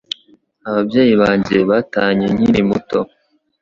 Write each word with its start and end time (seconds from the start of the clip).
Ababyeyi 0.69 1.13
banjye 1.21 1.57
batanye 1.69 2.25
nkiri 2.33 2.61
muto 2.69 2.99